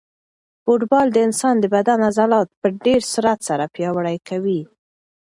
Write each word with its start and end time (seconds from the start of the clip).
فوټبال 0.63 1.07
د 1.13 1.17
انسان 1.27 1.55
د 1.59 1.65
بدن 1.75 1.99
عضلات 2.09 2.47
په 2.61 2.67
ډېر 2.85 3.01
سرعت 3.13 3.39
سره 3.49 3.63
پیاوړي 3.75 4.17
کوي. 4.29 4.61